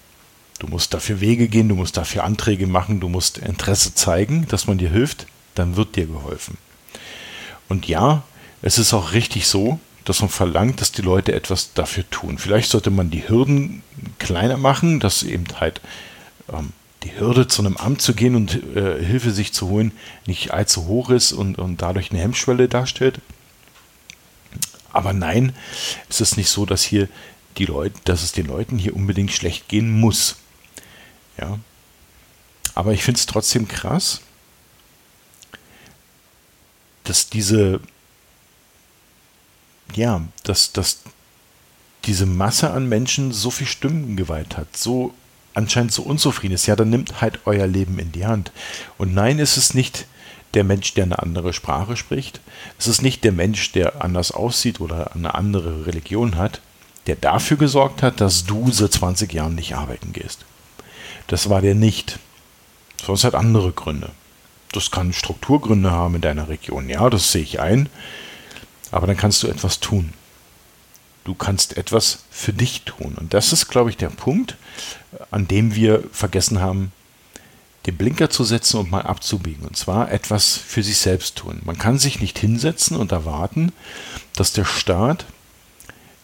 Du 0.60 0.68
musst 0.68 0.94
dafür 0.94 1.20
Wege 1.20 1.48
gehen, 1.48 1.68
du 1.68 1.76
musst 1.76 1.98
dafür 1.98 2.24
Anträge 2.24 2.66
machen, 2.66 3.00
du 3.00 3.10
musst 3.10 3.38
Interesse 3.38 3.94
zeigen, 3.94 4.48
dass 4.48 4.68
man 4.68 4.78
dir 4.78 4.90
hilft, 4.90 5.28
dann 5.54 5.76
wird 5.76 5.96
dir 5.96 6.08
geholfen. 6.08 6.58
Und 7.68 7.88
ja, 7.88 8.24
es 8.62 8.78
ist 8.78 8.94
auch 8.94 9.12
richtig 9.12 9.48
so, 9.48 9.80
dass 10.06 10.22
man 10.22 10.30
verlangt, 10.30 10.80
dass 10.80 10.92
die 10.92 11.02
Leute 11.02 11.34
etwas 11.34 11.74
dafür 11.74 12.10
tun. 12.10 12.38
Vielleicht 12.38 12.70
sollte 12.70 12.92
man 12.92 13.10
die 13.10 13.28
Hürden 13.28 13.84
kleiner 14.20 14.58
machen, 14.58 15.00
dass 15.00 15.24
eben 15.24 15.46
halt 15.60 15.82
ähm, 16.52 16.72
die 17.06 17.20
Hürde 17.20 17.48
zu 17.48 17.62
einem 17.62 17.78
Amt 17.78 18.02
zu 18.02 18.16
gehen 18.16 18.36
und 18.36 18.56
äh, 18.76 19.04
Hilfe 19.04 19.32
sich 19.32 19.54
zu 19.54 19.68
holen 19.68 19.92
nicht 20.26 20.52
allzu 20.52 20.88
hoch 20.88 21.12
ist 21.12 21.34
und, 21.34 21.60
und 21.60 21.82
dadurch 21.82 22.12
eine 22.12 22.20
Hemmschwelle 22.20 22.68
darstellt. 22.68 23.22
Aber 24.92 25.14
nein, 25.14 25.56
es 26.10 26.20
ist 26.20 26.36
nicht 26.36 26.50
so, 26.50 26.66
dass 26.66 26.84
hier 26.84 27.08
die 27.58 27.66
Leute, 27.66 28.00
dass 28.06 28.24
es 28.24 28.32
den 28.32 28.48
Leuten 28.48 28.78
hier 28.78 28.96
unbedingt 28.96 29.32
schlecht 29.32 29.68
gehen 29.68 29.92
muss. 29.92 30.38
Ja. 31.40 31.60
Aber 32.74 32.92
ich 32.94 33.04
finde 33.04 33.20
es 33.20 33.26
trotzdem 33.26 33.68
krass, 33.68 34.22
dass 37.04 37.30
diese, 37.30 37.82
ja, 39.94 40.24
dass, 40.44 40.72
dass 40.72 41.02
diese 42.06 42.26
Masse 42.26 42.72
an 42.72 42.90
Menschen 42.90 43.32
so 43.32 43.52
viel 43.52 43.68
Stimmengewalt 43.68 44.58
hat, 44.58 44.76
so 44.76 45.14
anscheinend 45.56 45.92
so 45.92 46.04
unzufrieden 46.04 46.54
ist, 46.54 46.68
ja, 46.68 46.76
dann 46.76 46.90
nimmt 46.90 47.22
halt 47.22 47.40
euer 47.46 47.68
Leben 47.68 48.00
in 48.00 48.12
die 48.12 48.26
Hand. 48.26 48.52
Und 48.98 49.14
nein, 49.14 49.40
ist 49.40 49.58
es 49.58 49.74
nicht 49.74 50.06
der 50.54 50.64
Mensch, 50.64 50.94
der 50.94 51.06
eine 51.06 51.20
andere 51.20 51.54
Sprache 51.54 51.98
spricht. 51.98 52.40
Es 52.80 52.88
ist 52.88 53.02
nicht 53.02 53.24
der 53.24 53.32
Mensch, 53.32 53.72
der 53.72 54.04
anders 54.04 54.32
aussieht 54.32 54.80
oder 54.80 55.14
eine 55.16 55.36
andere 55.36 55.86
Religion 55.86 56.38
hat, 56.38 56.62
der 57.08 57.16
dafür 57.16 57.58
gesorgt 57.58 58.02
hat, 58.02 58.22
dass 58.22 58.46
du 58.46 58.72
seit 58.72 58.94
20 58.94 59.34
Jahren 59.34 59.56
nicht 59.56 59.76
arbeiten 59.76 60.14
gehst. 60.14 60.46
Das 61.28 61.50
war 61.50 61.62
der 61.62 61.76
nicht. 61.76 62.20
Sonst 63.04 63.24
hat 63.24 63.36
andere 63.36 63.72
Gründe. 63.72 64.10
Das 64.72 64.92
kann 64.92 65.14
Strukturgründe 65.14 65.92
haben 65.92 66.16
in 66.16 66.22
deiner 66.22 66.50
Region. 66.50 66.90
Ja, 66.90 67.10
das 67.10 67.32
sehe 67.32 67.44
ich 67.44 67.60
ein. 67.60 67.90
Aber 68.92 69.08
dann 69.08 69.18
kannst 69.18 69.44
du 69.44 69.48
etwas 69.48 69.80
tun. 69.80 70.14
Du 71.26 71.34
kannst 71.34 71.76
etwas 71.76 72.20
für 72.30 72.54
dich 72.54 72.84
tun. 72.84 73.16
Und 73.20 73.34
das 73.34 73.52
ist, 73.52 73.68
glaube 73.68 73.90
ich, 73.90 73.98
der 73.98 74.10
Punkt, 74.10 74.56
an 75.32 75.48
dem 75.48 75.76
wir 75.76 76.04
vergessen 76.12 76.62
haben, 76.62 76.92
den 77.86 77.98
Blinker 77.98 78.30
zu 78.30 78.44
setzen 78.44 78.80
und 78.80 78.92
mal 78.92 79.02
abzubiegen. 79.02 79.66
Und 79.66 79.76
zwar 79.76 80.12
etwas 80.12 80.56
für 80.56 80.84
sich 80.84 80.98
selbst 80.98 81.36
tun. 81.36 81.62
Man 81.66 81.78
kann 81.78 82.00
sich 82.00 82.22
nicht 82.22 82.38
hinsetzen 82.38 82.96
und 82.96 83.12
erwarten, 83.12 83.74
dass 84.36 84.54
der 84.54 84.66
Staat 84.66 85.26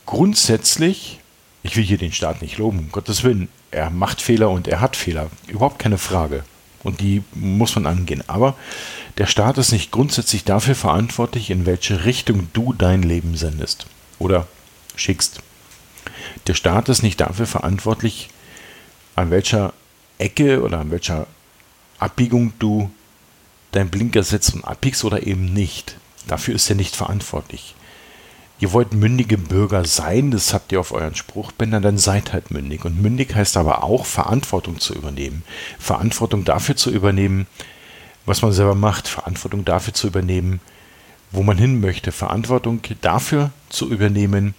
grundsätzlich, 0.06 1.20
ich 1.64 1.76
will 1.76 1.84
hier 1.84 1.98
den 1.98 2.14
Staat 2.14 2.42
nicht 2.42 2.58
loben, 2.58 2.80
um 2.80 2.92
Gottes 2.92 3.24
Willen, 3.24 3.50
er 3.72 3.90
macht 3.90 4.22
Fehler 4.22 4.50
und 4.50 4.68
er 4.68 4.82
hat 4.82 4.96
Fehler. 4.96 5.32
Überhaupt 5.48 5.80
keine 5.80 5.98
Frage. 5.98 6.44
Und 6.84 7.00
die 7.00 7.24
muss 7.34 7.76
man 7.76 7.88
angehen. 7.88 8.24
Aber 8.28 8.56
der 9.18 9.28
Staat 9.28 9.58
ist 9.58 9.72
nicht 9.72 9.92
grundsätzlich 9.92 10.44
dafür 10.44 10.76
verantwortlich, 10.76 11.50
in 11.50 11.66
welche 11.66 12.06
Richtung 12.06 12.50
du 12.54 12.74
dein 12.74 13.02
Leben 13.02 13.36
sendest. 13.38 13.88
Oder 14.20 14.48
schickst. 15.02 15.42
Der 16.48 16.54
Staat 16.54 16.90
ist 16.90 17.04
nicht 17.04 17.20
dafür 17.20 17.48
verantwortlich, 17.48 18.30
an 19.16 19.32
welcher 19.32 19.74
Ecke 20.18 20.62
oder 20.62 20.80
an 20.80 20.92
welcher 20.92 21.28
Abbiegung 22.00 22.54
du 22.60 22.92
dein 23.72 23.90
Blinker 23.90 24.24
setzt 24.24 24.54
und 24.54 24.66
abbiegst 24.66 25.04
oder 25.04 25.26
eben 25.26 25.54
nicht. 25.54 25.98
Dafür 26.28 26.56
ist 26.56 26.70
er 26.70 26.76
nicht 26.76 26.96
verantwortlich. 26.96 27.76
Ihr 28.60 28.74
wollt 28.74 28.94
mündige 28.94 29.40
Bürger 29.40 29.86
sein, 29.86 30.30
das 30.30 30.54
habt 30.54 30.72
ihr 30.72 30.80
auf 30.80 30.92
euren 30.92 31.16
Spruchbändern, 31.16 31.82
dann 31.82 31.98
seid 31.98 32.32
halt 32.32 32.52
mündig. 32.52 32.86
Und 32.86 33.02
mündig 33.02 33.34
heißt 33.34 33.58
aber 33.58 33.84
auch, 33.84 34.06
Verantwortung 34.06 34.80
zu 34.80 34.94
übernehmen. 34.94 35.44
Verantwortung 35.80 36.46
dafür 36.46 36.76
zu 36.76 36.92
übernehmen, 36.92 37.48
was 38.28 38.44
man 38.44 38.52
selber 38.52 38.76
macht. 38.76 39.08
Verantwortung 39.08 39.66
dafür 39.66 39.96
zu 39.96 40.06
übernehmen, 40.06 40.60
wo 41.32 41.42
man 41.42 41.58
hin 41.58 41.82
möchte. 41.82 42.12
Verantwortung 42.12 42.82
dafür 43.02 43.50
zu 43.70 43.90
übernehmen, 43.90 44.54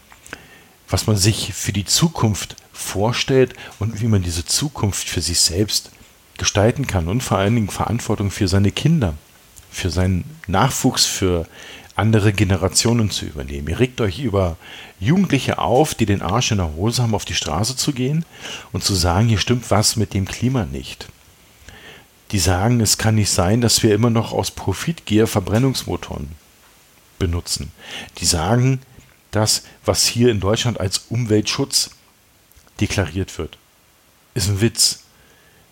was 0.93 1.07
man 1.07 1.17
sich 1.17 1.55
für 1.55 1.73
die 1.73 1.85
Zukunft 1.85 2.57
vorstellt 2.73 3.55
und 3.79 4.01
wie 4.01 4.07
man 4.07 4.23
diese 4.23 4.45
Zukunft 4.45 5.09
für 5.09 5.21
sich 5.21 5.41
selbst 5.41 5.91
gestalten 6.39 6.87
kann 6.87 7.09
und 7.09 7.23
vor 7.23 7.39
allen 7.39 7.55
Dingen 7.55 7.71
Verantwortung 7.71 8.31
für 8.31 8.49
seine 8.49 8.73
Kinder, 8.73 9.15
für 9.71 9.91
seinen 9.91 10.25
Nachwuchs, 10.47 11.07
für 11.07 11.47
andere 11.95 12.33
Generationen 12.33 13.11
zu 13.11 13.27
übernehmen. 13.27 13.69
Ihr 13.69 13.79
regt 13.79 14.01
euch 14.01 14.19
über 14.19 14.57
Jugendliche 14.99 15.59
auf, 15.59 15.95
die 15.95 16.07
den 16.07 16.23
Arsch 16.23 16.51
in 16.51 16.59
der 16.59 16.75
Hose 16.75 17.03
haben, 17.03 17.15
auf 17.15 17.25
die 17.25 17.35
Straße 17.35 17.77
zu 17.77 17.93
gehen 17.93 18.25
und 18.73 18.83
zu 18.83 18.95
sagen, 18.95 19.29
hier 19.29 19.39
stimmt 19.39 19.71
was 19.71 19.97
mit 19.97 20.15
dem 20.15 20.27
Klima 20.27 20.65
nicht. 20.65 21.09
Die 22.31 22.39
sagen, 22.39 22.81
es 22.81 22.97
kann 22.97 23.17
nicht 23.17 23.31
sein, 23.31 23.61
dass 23.61 23.83
wir 23.83 23.95
immer 23.95 24.09
noch 24.11 24.33
aus 24.33 24.51
Profitgier 24.51 25.27
Verbrennungsmotoren 25.27 26.31
benutzen. 27.19 27.73
Die 28.19 28.25
sagen, 28.25 28.81
das, 29.33 29.65
was 29.85 30.07
hier 30.07 30.31
in 30.31 30.41
Deutschland 30.41 30.79
als 30.79 31.07
Umweltschutz 31.09 31.91
deklariert 32.81 33.37
wird. 33.39 33.59
Ist 34.35 34.49
ein 34.49 34.61
Witz. 34.61 35.01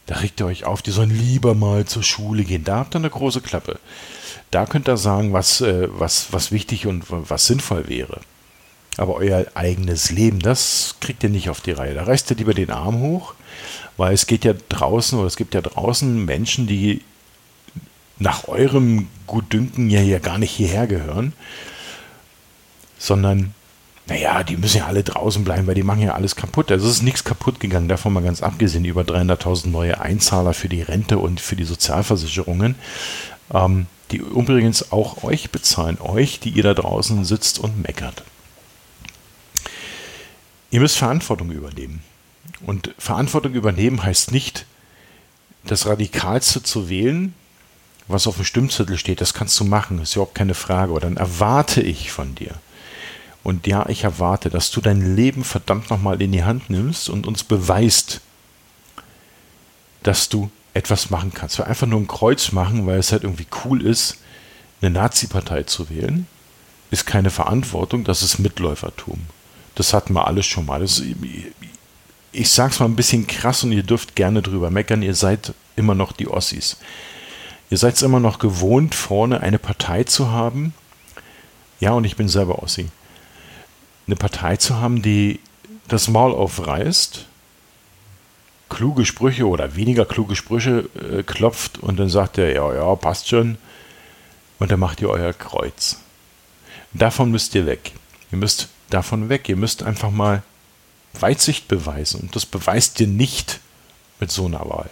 Da 0.07 0.17
regt 0.17 0.41
ihr 0.41 0.47
euch 0.47 0.65
auf, 0.65 0.83
die 0.83 0.91
sollen 0.91 1.17
lieber 1.17 1.55
mal 1.55 1.85
zur 1.85 2.03
Schule 2.03 2.43
gehen. 2.43 2.65
Da 2.65 2.79
habt 2.79 2.95
ihr 2.95 2.99
eine 2.99 3.11
große 3.11 3.43
Klappe. 3.43 3.79
Da 4.51 4.67
könnt 4.67 4.89
ihr 4.89 4.97
sagen, 4.97 5.33
was, 5.33 5.61
äh, 5.61 5.89
was, 5.91 6.33
was 6.33 6.51
wichtig 6.51 6.87
und 6.87 7.05
was 7.09 7.47
sinnvoll 7.47 7.89
wäre. 7.89 8.21
Aber 8.97 9.15
euer 9.15 9.47
eigenes 9.55 10.11
Leben, 10.11 10.41
das 10.41 10.97
kriegt 11.01 11.23
ihr 11.23 11.31
nicht 11.31 11.49
auf 11.49 11.61
die 11.61 11.71
Reihe. 11.71 11.95
Da 11.95 12.03
reißt 12.03 12.31
ihr 12.31 12.37
lieber 12.37 12.55
den 12.55 12.71
Arm 12.71 12.99
hoch, 13.01 13.35
weil 13.97 14.13
es 14.13 14.27
geht 14.27 14.45
ja 14.45 14.55
draußen 14.69 15.17
oder 15.17 15.29
es 15.29 15.37
gibt 15.37 15.55
ja 15.55 15.61
draußen 15.61 16.25
Menschen, 16.25 16.67
die 16.67 17.03
nach 18.19 18.49
eurem 18.49 19.09
Gutdünken 19.27 19.91
ja, 19.91 20.01
ja 20.01 20.19
gar 20.19 20.39
nicht 20.39 20.51
hierher 20.51 20.87
gehören 20.87 21.33
sondern 23.01 23.55
naja, 24.07 24.43
die 24.43 24.57
müssen 24.57 24.79
ja 24.79 24.87
alle 24.87 25.03
draußen 25.03 25.45
bleiben, 25.45 25.67
weil 25.67 25.75
die 25.75 25.83
machen 25.83 26.03
ja 26.03 26.15
alles 26.15 26.37
kaputt. 26.37 26.71
Also 26.71 26.87
es 26.87 26.97
ist 26.97 27.03
nichts 27.03 27.25
kaputt 27.25 27.61
gegangen, 27.61 27.89
davon 27.89 28.13
mal 28.13 28.23
ganz 28.23 28.43
abgesehen, 28.43 28.85
über 28.85 29.03
300.000 29.03 29.69
neue 29.69 30.01
Einzahler 30.01 30.53
für 30.53 30.69
die 30.69 30.83
Rente 30.83 31.19
und 31.19 31.41
für 31.41 31.57
die 31.57 31.65
Sozialversicherungen, 31.65 32.75
ähm, 33.55 33.87
die 34.11 34.17
übrigens 34.17 34.93
auch 34.93 35.23
euch 35.23 35.51
bezahlen, 35.51 35.99
euch, 36.01 36.41
die 36.41 36.51
ihr 36.51 36.65
da 36.65 36.75
draußen 36.75 37.25
sitzt 37.25 37.59
und 37.59 37.83
meckert. 37.83 38.25
Ihr 40.71 40.81
müsst 40.81 40.99
Verantwortung 40.99 41.51
übernehmen. 41.51 42.03
Und 42.67 42.95
Verantwortung 42.99 43.55
übernehmen 43.55 44.03
heißt 44.03 44.33
nicht, 44.33 44.67
das 45.65 45.87
Radikalste 45.87 46.63
zu 46.63 46.89
wählen, 46.89 47.35
was 48.09 48.27
auf 48.27 48.37
dem 48.37 48.45
Stimmzettel 48.45 48.99
steht. 48.99 49.21
Das 49.21 49.35
kannst 49.35 49.59
du 49.61 49.65
machen, 49.65 50.03
ist 50.03 50.17
überhaupt 50.17 50.35
keine 50.35 50.55
Frage. 50.55 50.91
Aber 50.91 51.01
dann 51.01 51.17
erwarte 51.17 51.81
ich 51.81 52.11
von 52.11 52.35
dir, 52.35 52.55
und 53.43 53.67
ja, 53.67 53.89
ich 53.89 54.05
erwarte, 54.05 54.51
dass 54.51 54.71
du 54.71 54.81
dein 54.81 55.17
Leben 55.17 55.45
verdammt 55.45 55.91
nochmal 55.91 56.21
in 56.21 56.33
die 56.33 56.45
Hand 56.45 56.69
nimmst 56.69 57.09
und 57.09 57.27
uns 57.27 57.43
beweist, 57.43 58.21
dass 60.03 60.29
du 60.29 60.51
etwas 60.75 61.11
machen 61.11 61.33
kannst. 61.35 61.59
Wir 61.59 61.67
einfach 61.67 61.87
nur 61.87 62.01
ein 62.01 62.07
Kreuz 62.07 62.53
machen, 62.53 62.87
weil 62.87 62.99
es 62.99 63.13
halt 63.13 63.25
irgendwie 63.25 63.47
cool 63.65 63.85
ist, 63.85 64.19
eine 64.83 64.91
Nazi-Partei 64.91 65.65
zu 65.65 65.91
wählen, 65.91 66.27
ist 66.91 67.07
keine 67.07 67.31
Verantwortung, 67.31 68.05
das 68.05 68.23
ist 68.23 68.39
Mitläufertum. 68.39 69.21
Das 69.75 69.95
hatten 69.95 70.13
wir 70.15 70.27
alles 70.27 70.47
schon 70.47 70.67
mal. 70.67 70.81
Das, 70.81 71.03
ich 72.33 72.51
sag's 72.51 72.79
mal 72.79 72.87
ein 72.87 72.97
bisschen 72.97 73.27
krass 73.27 73.65
und 73.65 73.73
ihr 73.73 73.83
dürft 73.83 74.17
gerne 74.17 74.43
drüber 74.43 74.71
meckern, 74.71 75.03
ihr 75.03 75.15
seid 75.15 75.55
immer 75.77 75.95
noch 75.95 76.13
die 76.13 76.29
Ossis. 76.29 76.77
Ihr 77.71 77.79
seid 77.79 77.95
es 77.95 78.03
immer 78.03 78.21
noch 78.21 78.39
gewohnt, 78.39 78.95
vorne 78.95 79.41
eine 79.41 79.59
Partei 79.59 80.05
zu 80.05 80.31
haben. 80.31 80.75
Ja, 81.79 81.93
und 81.93 82.05
ich 82.05 82.17
bin 82.17 82.29
selber 82.29 82.63
Ossi 82.63 82.89
eine 84.11 84.17
Partei 84.17 84.57
zu 84.57 84.77
haben, 84.77 85.03
die 85.03 85.41
das 85.89 86.09
Maul 86.09 86.33
aufreißt, 86.33 87.27
kluge 88.69 89.07
Sprüche 89.07 89.47
oder 89.47 89.77
weniger 89.77 90.05
kluge 90.05 90.37
Sprüche 90.37 90.89
äh, 90.95 91.23
klopft 91.23 91.79
und 91.79 91.99
dann 91.99 92.09
sagt 92.09 92.39
er, 92.39 92.53
ja, 92.53 92.75
ja, 92.75 92.95
passt 92.97 93.29
schon. 93.29 93.59
Und 94.59 94.71
dann 94.71 94.81
macht 94.81 95.01
ihr 95.01 95.09
euer 95.09 95.33
Kreuz. 95.33 95.99
Davon 96.93 97.31
müsst 97.31 97.55
ihr 97.55 97.67
weg. 97.67 97.93
Ihr 98.31 98.39
müsst 98.39 98.69
davon 98.91 99.29
weg. 99.29 99.49
Ihr 99.49 99.57
müsst 99.57 99.83
einfach 99.83 100.11
mal 100.11 100.43
Weitsicht 101.15 101.67
beweisen. 101.67 102.21
Und 102.21 102.37
das 102.37 102.47
beweist 102.47 103.01
ihr 103.01 103.07
nicht 103.07 103.61
mit 104.19 104.31
so 104.31 104.47
einer 104.47 104.69
Wahl. 104.69 104.91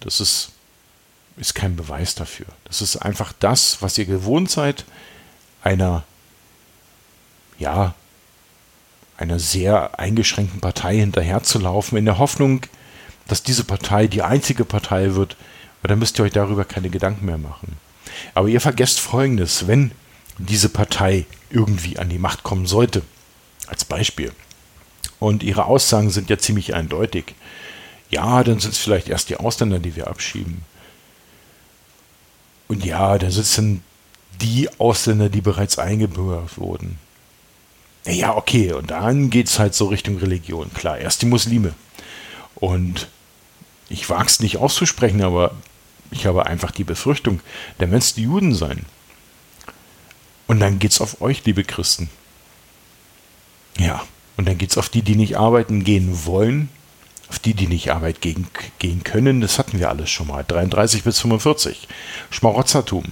Das 0.00 0.20
ist, 0.20 0.50
ist 1.36 1.54
kein 1.54 1.74
Beweis 1.74 2.14
dafür. 2.14 2.46
Das 2.64 2.82
ist 2.82 2.96
einfach 2.96 3.32
das, 3.38 3.80
was 3.80 3.96
ihr 3.96 4.04
gewohnt 4.04 4.50
seid, 4.50 4.84
einer 5.62 6.04
ja, 7.60 7.94
einer 9.16 9.38
sehr 9.38 9.98
eingeschränkten 10.00 10.60
Partei 10.60 10.96
hinterherzulaufen, 10.96 11.98
in 11.98 12.06
der 12.06 12.18
Hoffnung, 12.18 12.62
dass 13.28 13.42
diese 13.42 13.64
Partei 13.64 14.06
die 14.06 14.22
einzige 14.22 14.64
Partei 14.64 15.14
wird, 15.14 15.36
weil 15.82 15.90
dann 15.90 15.98
müsst 15.98 16.18
ihr 16.18 16.24
euch 16.24 16.32
darüber 16.32 16.64
keine 16.64 16.90
Gedanken 16.90 17.26
mehr 17.26 17.38
machen. 17.38 17.76
Aber 18.34 18.48
ihr 18.48 18.60
vergesst 18.60 18.98
Folgendes, 18.98 19.68
wenn 19.68 19.92
diese 20.38 20.70
Partei 20.70 21.26
irgendwie 21.50 21.98
an 21.98 22.08
die 22.08 22.18
Macht 22.18 22.42
kommen 22.42 22.66
sollte, 22.66 23.02
als 23.66 23.84
Beispiel, 23.84 24.32
und 25.18 25.42
ihre 25.42 25.66
Aussagen 25.66 26.10
sind 26.10 26.30
ja 26.30 26.38
ziemlich 26.38 26.74
eindeutig, 26.74 27.34
ja, 28.08 28.42
dann 28.42 28.58
sind 28.58 28.72
es 28.72 28.78
vielleicht 28.78 29.08
erst 29.08 29.28
die 29.28 29.36
Ausländer, 29.36 29.78
die 29.78 29.94
wir 29.94 30.08
abschieben. 30.08 30.62
Und 32.68 32.84
ja, 32.84 33.18
da 33.18 33.30
sitzen 33.30 33.82
die 34.40 34.68
Ausländer, 34.78 35.28
die 35.28 35.42
bereits 35.42 35.78
eingebürgert 35.78 36.56
wurden. 36.56 36.98
Ja, 38.06 38.36
okay, 38.36 38.72
und 38.72 38.90
dann 38.90 39.30
geht 39.30 39.48
es 39.48 39.58
halt 39.58 39.74
so 39.74 39.86
Richtung 39.86 40.16
Religion. 40.18 40.72
Klar, 40.72 40.98
erst 40.98 41.22
die 41.22 41.26
Muslime. 41.26 41.74
Und 42.54 43.08
ich 43.88 44.08
wage 44.08 44.26
es 44.26 44.40
nicht 44.40 44.56
auszusprechen, 44.56 45.22
aber 45.22 45.54
ich 46.10 46.26
habe 46.26 46.46
einfach 46.46 46.70
die 46.70 46.84
Befürchtung, 46.84 47.40
dann 47.78 47.90
werden 47.90 48.00
es 48.00 48.14
die 48.14 48.22
Juden 48.22 48.54
sein. 48.54 48.84
Und 50.46 50.60
dann 50.60 50.78
geht 50.78 50.92
es 50.92 51.00
auf 51.00 51.20
euch, 51.20 51.44
liebe 51.44 51.62
Christen. 51.62 52.10
Ja, 53.78 54.02
und 54.36 54.48
dann 54.48 54.58
geht 54.58 54.70
es 54.70 54.78
auf 54.78 54.88
die, 54.88 55.02
die 55.02 55.16
nicht 55.16 55.36
arbeiten 55.36 55.84
gehen 55.84 56.24
wollen, 56.24 56.68
auf 57.28 57.38
die, 57.38 57.54
die 57.54 57.68
nicht 57.68 57.92
arbeiten 57.92 58.20
gehen, 58.20 58.46
gehen 58.78 59.04
können. 59.04 59.40
Das 59.40 59.58
hatten 59.58 59.78
wir 59.78 59.88
alles 59.90 60.10
schon 60.10 60.26
mal. 60.26 60.42
33 60.42 61.04
bis 61.04 61.20
45. 61.20 61.86
Schmarotzertum 62.30 63.04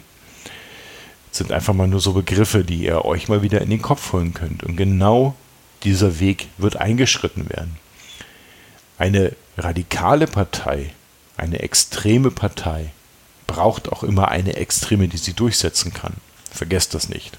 sind 1.39 1.53
einfach 1.53 1.75
mal 1.75 1.89
nur 1.89 2.01
so 2.01 2.13
Begriffe, 2.13 2.65
die 2.65 2.85
ihr 2.85 3.05
euch 3.05 3.29
mal 3.29 3.43
wieder 3.43 3.63
in 3.63 3.71
den 3.71 3.83
Kopf 3.83 4.13
holen 4.13 4.35
könnt. 4.35 4.63
Und 4.63 4.77
genau 4.77 5.35
dieser 5.85 6.21
Weg 6.21 6.49
wird 6.59 6.77
eingeschritten 6.77 7.49
werden. 7.49 7.77
Eine 8.99 9.33
radikale 9.57 10.27
Partei, 10.27 10.91
eine 11.37 11.61
extreme 11.61 12.31
Partei 12.31 12.91
braucht 13.47 13.91
auch 13.91 14.03
immer 14.03 14.29
eine 14.29 14.57
Extreme, 14.57 15.09
die 15.09 15.17
sie 15.17 15.33
durchsetzen 15.33 15.95
kann. 15.95 16.15
Vergesst 16.51 16.95
das 16.95 17.09
nicht. 17.09 17.39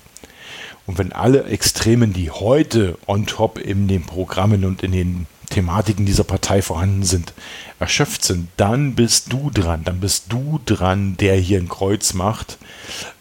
Und 0.85 0.97
wenn 0.97 1.11
alle 1.11 1.43
Extremen, 1.43 2.13
die 2.13 2.31
heute 2.31 2.97
on 3.05 3.27
top 3.27 3.59
in 3.59 3.87
den 3.87 4.05
Programmen 4.05 4.65
und 4.65 4.81
in 4.81 4.91
den 4.91 5.27
Thematiken 5.49 6.05
dieser 6.05 6.23
Partei 6.23 6.61
vorhanden 6.61 7.03
sind, 7.03 7.33
erschöpft 7.79 8.23
sind, 8.23 8.49
dann 8.57 8.95
bist 8.95 9.31
du 9.31 9.49
dran. 9.49 9.83
Dann 9.83 9.99
bist 9.99 10.25
du 10.29 10.59
dran, 10.65 11.17
der 11.17 11.35
hier 11.35 11.59
ein 11.59 11.69
Kreuz 11.69 12.13
macht, 12.13 12.57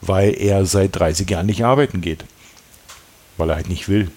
weil 0.01 0.35
er 0.41 0.67
seit 0.67 0.97
30 0.97 1.29
Jahren 1.29 1.47
nicht 1.47 1.65
arbeiten 1.65 2.01
geht. 2.01 2.25
Weil 3.37 3.51
er 3.51 3.57
halt 3.57 3.69
nicht 3.69 3.89
will. 3.89 4.11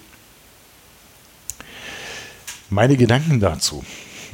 Meine 2.70 2.98
Gedanken 2.98 3.39
dazu. 3.39 3.84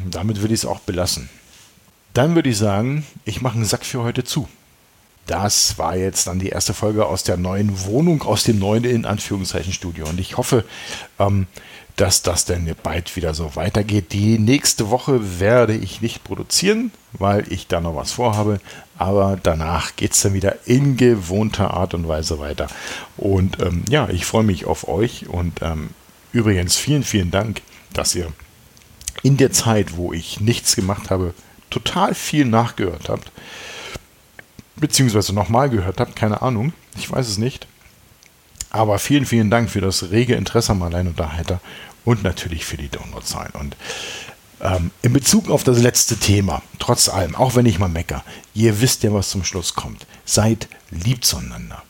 Damit 0.10 0.42
würde 0.42 0.54
ich 0.54 0.62
es 0.62 0.66
auch 0.66 0.80
belassen. 0.80 1.30
Dann 2.14 2.36
würde 2.36 2.50
ich 2.50 2.58
sagen, 2.58 3.06
ich 3.26 3.42
mache 3.42 3.56
einen 3.56 3.66
Sack 3.66 3.86
für 3.86 4.04
heute 4.04 4.24
zu. 4.24 4.48
Das 5.28 5.78
war 5.78 5.98
jetzt 5.98 6.28
dann 6.28 6.40
die 6.40 6.50
erste 6.50 6.74
Folge 6.74 7.06
aus 7.06 7.24
der 7.24 7.36
neuen 7.36 7.86
Wohnung, 7.86 8.22
aus 8.22 8.44
dem 8.44 8.60
neuen 8.60 8.86
in 8.86 9.06
Anführungszeichen 9.06 9.74
Studio. 9.74 10.08
Und 10.08 10.20
ich 10.20 10.38
hoffe, 10.38 10.64
ähm, 11.20 11.48
dass 11.98 12.22
das 12.22 12.46
denn 12.46 12.74
bald 12.84 13.16
wieder 13.16 13.34
so 13.34 13.56
weitergeht. 13.56 14.14
Die 14.14 14.38
nächste 14.38 14.92
Woche 14.92 15.40
werde 15.40 15.76
ich 15.76 16.00
nicht 16.00 16.24
produzieren, 16.24 16.92
weil 17.14 17.52
ich 17.52 17.68
da 17.68 17.82
noch 17.82 17.96
was 17.96 18.12
vorhabe. 18.12 18.60
Aber 19.00 19.38
danach 19.42 19.96
geht 19.96 20.14
es 20.14 20.22
dann 20.22 20.34
wieder 20.34 20.68
in 20.68 20.96
gewohnter 20.96 21.72
Art 21.74 21.96
und 21.96 22.08
Weise 22.08 22.38
weiter. 22.38 22.68
Und 23.18 23.60
ähm, 23.60 23.84
ja, 23.90 24.08
ich 24.10 24.28
freue 24.28 24.44
mich 24.44 24.66
auf 24.66 24.88
euch. 24.88 25.28
Und 25.28 25.64
ähm, 25.64 25.90
übrigens 26.32 26.76
vielen, 26.76 27.04
vielen 27.04 27.32
Dank, 27.32 27.62
dass 27.94 28.14
ihr 28.14 28.32
in 29.24 29.38
der 29.38 29.52
Zeit, 29.52 29.98
wo 29.98 30.14
ich 30.14 30.40
nichts 30.40 30.76
gemacht 30.76 31.10
habe, 31.10 31.34
total 31.72 32.14
viel 32.14 32.46
nachgehört 32.46 33.10
habt. 33.10 33.32
Beziehungsweise 34.76 35.34
nochmal 35.34 35.72
gehört 35.72 36.00
habt, 36.00 36.16
keine 36.16 36.44
Ahnung. 36.44 36.74
Ich 36.96 37.10
weiß 37.10 37.28
es 37.28 37.40
nicht. 37.40 37.68
Aber 38.70 39.00
vielen, 39.00 39.26
vielen 39.26 39.50
Dank 39.50 39.70
für 39.70 39.82
das 39.82 40.12
rege 40.12 40.36
Interesse 40.36 40.72
am 40.72 40.84
Alleinunterhalter 40.84 41.62
und 42.06 42.24
natürlich 42.24 42.66
für 42.66 42.78
die 42.78 42.90
Downloadzahlen. 42.90 43.52
Und 43.54 43.76
ähm, 44.62 44.92
in 45.02 45.14
Bezug 45.14 45.50
auf 45.50 45.64
das 45.64 45.80
letzte 45.80 46.18
Thema, 46.18 46.62
trotz 46.80 47.10
allem, 47.10 47.36
auch 47.36 47.56
wenn 47.56 47.66
ich 47.66 47.80
mal 47.80 47.90
mecker, 47.90 48.24
ihr 48.54 48.82
wisst 48.82 49.04
ja, 49.04 49.14
was 49.14 49.30
zum 49.30 49.44
Schluss 49.44 49.74
kommt. 49.74 50.06
Seid 50.26 50.68
lieb 50.90 51.24
zueinander. 51.24 51.84